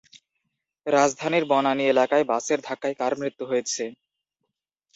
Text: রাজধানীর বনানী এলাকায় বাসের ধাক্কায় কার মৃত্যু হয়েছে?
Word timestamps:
রাজধানীর 0.85 1.45
বনানী 1.45 1.83
এলাকায় 1.87 2.25
বাসের 2.25 2.59
ধাক্কায় 2.67 2.95
কার 2.99 3.13
মৃত্যু 3.19 3.43
হয়েছে? 3.45 3.83